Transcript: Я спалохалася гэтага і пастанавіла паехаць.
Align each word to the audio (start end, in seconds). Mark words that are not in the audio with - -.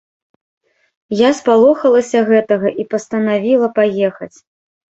Я 1.19 1.29
спалохалася 1.41 2.19
гэтага 2.31 2.67
і 2.85 2.89
пастанавіла 2.95 3.67
паехаць. 3.77 4.35